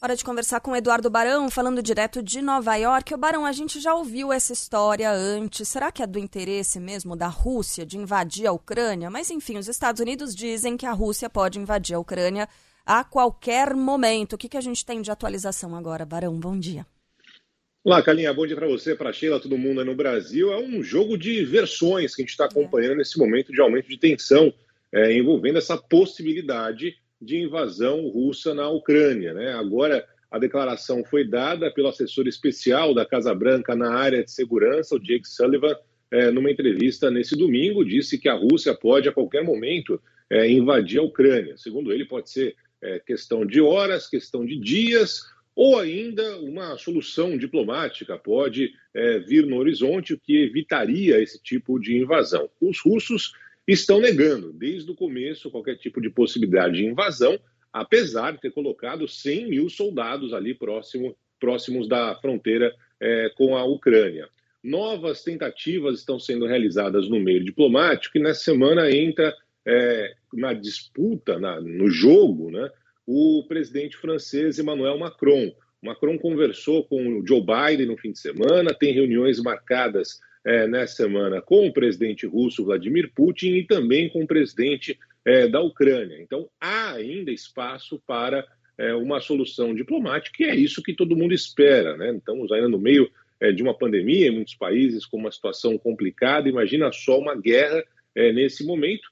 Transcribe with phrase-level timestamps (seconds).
[0.00, 3.12] Hora de conversar com o Eduardo Barão, falando direto de Nova York.
[3.12, 5.66] O Barão, a gente já ouviu essa história antes.
[5.66, 9.10] Será que é do interesse mesmo da Rússia de invadir a Ucrânia?
[9.10, 12.48] Mas enfim, os Estados Unidos dizem que a Rússia pode invadir a Ucrânia
[12.86, 14.34] a qualquer momento.
[14.34, 16.38] O que, que a gente tem de atualização agora, Barão?
[16.38, 16.86] Bom dia.
[17.82, 20.52] Olá, Calinha, bom dia para você, para Sheila, todo mundo aí no Brasil.
[20.52, 22.98] É um jogo de versões que a gente está acompanhando é.
[22.98, 24.54] nesse momento de aumento de tensão
[24.92, 29.34] é, envolvendo essa possibilidade de invasão russa na Ucrânia.
[29.34, 29.52] Né?
[29.52, 34.94] Agora, a declaração foi dada pelo assessor especial da Casa Branca na área de segurança,
[34.94, 35.74] o Jake Sullivan,
[36.10, 41.00] é, numa entrevista nesse domingo, disse que a Rússia pode a qualquer momento é, invadir
[41.00, 41.56] a Ucrânia.
[41.56, 45.22] Segundo ele, pode ser é, questão de horas, questão de dias,
[45.54, 48.72] ou ainda uma solução diplomática pode
[49.26, 52.48] vir no horizonte, o que evitaria esse tipo de invasão.
[52.60, 53.32] Os russos
[53.72, 57.38] estão negando, desde o começo, qualquer tipo de possibilidade de invasão,
[57.72, 63.64] apesar de ter colocado 100 mil soldados ali próximo, próximos da fronteira é, com a
[63.64, 64.28] Ucrânia.
[64.64, 69.34] Novas tentativas estão sendo realizadas no meio diplomático e nessa semana entra
[69.66, 72.70] é, na disputa, na, no jogo, né,
[73.06, 75.52] o presidente francês Emmanuel Macron.
[75.82, 80.96] Macron conversou com o Joe Biden no fim de semana, tem reuniões marcadas é, nessa
[80.96, 86.20] semana com o presidente russo Vladimir Putin e também com o presidente é, da Ucrânia.
[86.20, 88.46] Então, há ainda espaço para
[88.78, 91.96] é, uma solução diplomática, e é isso que todo mundo espera.
[91.96, 92.14] Né?
[92.16, 93.10] Estamos ainda no meio
[93.40, 96.48] é, de uma pandemia em muitos países com uma situação complicada.
[96.48, 97.84] Imagina só uma guerra
[98.14, 99.08] é, nesse momento,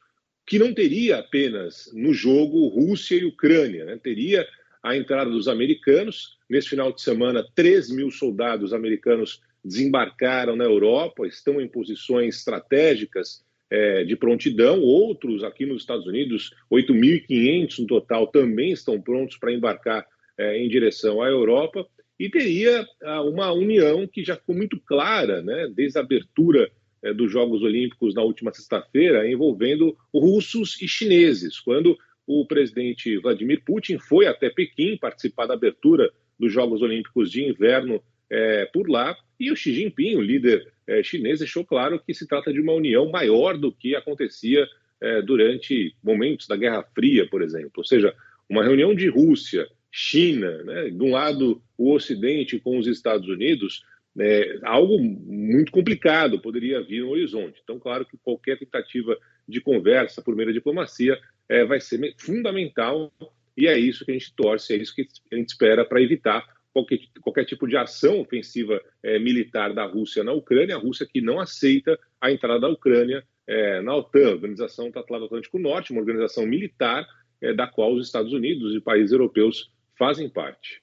[0.47, 3.99] que não teria apenas no jogo Rússia e Ucrânia, né?
[4.01, 4.47] teria
[4.83, 6.37] a entrada dos americanos.
[6.49, 13.45] Nesse final de semana, 3 mil soldados americanos desembarcaram na Europa, estão em posições estratégicas
[13.69, 14.81] é, de prontidão.
[14.81, 20.07] Outros aqui nos Estados Unidos, 8.500 no total, também estão prontos para embarcar
[20.39, 21.87] é, em direção à Europa.
[22.19, 26.71] E teria ah, uma união que já ficou muito clara, né, desde a abertura
[27.03, 31.61] é, dos Jogos Olímpicos na última sexta-feira, envolvendo russos e chineses.
[31.61, 37.45] Quando o presidente Vladimir Putin foi até Pequim participar da abertura dos Jogos Olímpicos de
[37.45, 42.15] Inverno é, por lá, e o Xi Jinping, o líder é, chinês, deixou claro que
[42.15, 44.67] se trata de uma união maior do que acontecia
[45.01, 47.73] é, durante momentos da Guerra Fria, por exemplo.
[47.77, 48.15] Ou seja,
[48.49, 53.85] uma reunião de Rússia, China, né, de um lado o Ocidente com os Estados Unidos,
[54.19, 57.61] é, algo muito complicado poderia vir no horizonte.
[57.63, 59.17] Então, claro que qualquer tentativa
[59.47, 63.13] de conversa por meio da diplomacia é, vai ser fundamental
[63.57, 66.45] e é isso que a gente torce, é isso que a gente espera para evitar
[66.77, 71.23] qualquer, qualquer tipo de ação ofensiva é, militar da Rússia na Ucrânia, a Rússia que
[71.23, 76.01] não aceita a entrada da Ucrânia é, na OTAN, Organização do Tratado Atlântico Norte, uma
[76.01, 77.07] organização militar
[77.41, 80.83] é, da qual os Estados Unidos e países europeus fazem parte.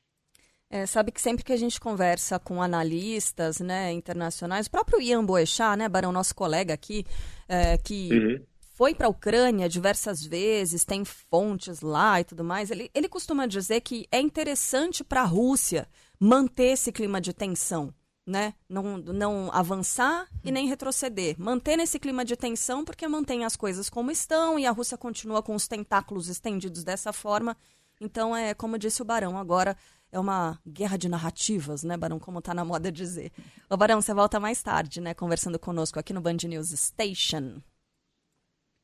[0.69, 5.23] É, sabe que sempre que a gente conversa com analistas né, internacionais, o próprio Ian
[5.23, 7.05] Boechat, né, Barão, nosso colega aqui,
[7.47, 12.71] é, que uhum foi para a Ucrânia diversas vezes, tem fontes lá e tudo mais.
[12.71, 15.87] Ele, ele costuma dizer que é interessante para a Rússia
[16.19, 17.93] manter esse clima de tensão,
[18.25, 18.55] né?
[18.67, 21.35] Não, não avançar e nem retroceder.
[21.37, 25.43] Manter esse clima de tensão porque mantém as coisas como estão e a Rússia continua
[25.43, 27.55] com os tentáculos estendidos dessa forma.
[28.01, 29.77] Então, é como disse o Barão, agora
[30.11, 32.19] é uma guerra de narrativas, né, Barão?
[32.19, 33.31] Como está na moda dizer.
[33.69, 37.61] Ô, Barão, você volta mais tarde, né, conversando conosco aqui no Band News Station.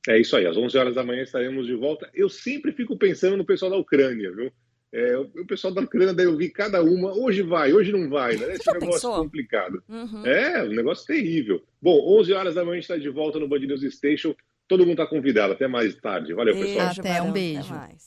[0.07, 2.09] É isso aí, às 11 horas da manhã estaremos de volta.
[2.13, 4.51] Eu sempre fico pensando no pessoal da Ucrânia, viu?
[4.91, 8.53] É, o pessoal da Ucrânia deve ouvir cada uma, hoje vai, hoje não vai, né?
[8.53, 9.15] Esse negócio pensou?
[9.23, 9.83] complicado.
[9.87, 10.25] Uhum.
[10.25, 11.63] É, um negócio terrível.
[11.81, 14.33] Bom, 11 horas da manhã a gente está de volta no Band News Station.
[14.67, 15.53] Todo mundo está convidado.
[15.53, 16.33] Até mais tarde.
[16.33, 16.87] Valeu, pessoal.
[16.87, 17.73] Até, um beijo.